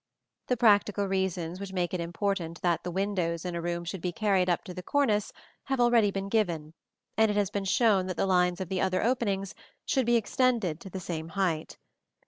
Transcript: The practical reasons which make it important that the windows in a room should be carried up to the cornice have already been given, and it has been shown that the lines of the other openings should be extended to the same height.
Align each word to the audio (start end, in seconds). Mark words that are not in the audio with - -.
The 0.47 0.57
practical 0.57 1.05
reasons 1.07 1.59
which 1.59 1.73
make 1.73 1.93
it 1.93 1.99
important 1.99 2.63
that 2.63 2.81
the 2.83 2.89
windows 2.89 3.45
in 3.45 3.53
a 3.53 3.61
room 3.61 3.85
should 3.85 4.01
be 4.01 4.11
carried 4.11 4.49
up 4.49 4.63
to 4.63 4.73
the 4.73 4.81
cornice 4.81 5.31
have 5.65 5.79
already 5.79 6.09
been 6.09 6.27
given, 6.27 6.73
and 7.17 7.29
it 7.29 7.37
has 7.37 7.51
been 7.51 7.65
shown 7.65 8.07
that 8.07 8.17
the 8.17 8.25
lines 8.25 8.59
of 8.59 8.69
the 8.69 8.81
other 8.81 9.03
openings 9.03 9.53
should 9.85 10.07
be 10.07 10.15
extended 10.15 10.79
to 10.79 10.89
the 10.89 10.99
same 10.99 11.27
height. 11.27 11.77